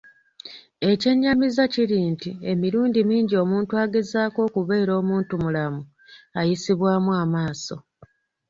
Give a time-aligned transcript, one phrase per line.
[0.89, 5.81] Ekyennyamiza kiri nti emirundi mingi omuntu agezaako okubeera omuntumulamu,
[6.39, 7.75] ayisibwamu amaaso.